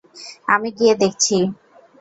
আমি 0.47 0.69
গিয়ে 0.77 0.93
দেখছি। 1.01 1.35